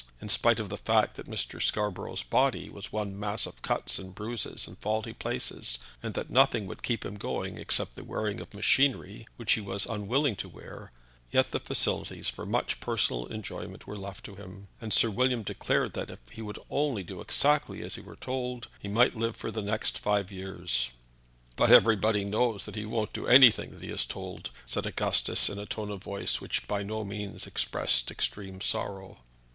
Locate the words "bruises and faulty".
4.15-5.13